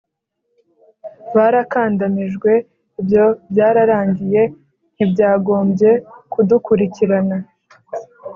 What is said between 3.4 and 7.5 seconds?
byararangiye, ntibyagombye kudukurikirana.